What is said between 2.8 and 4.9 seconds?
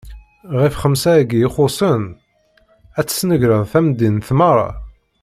ad tesnegreḍ tamdint meṛṛa?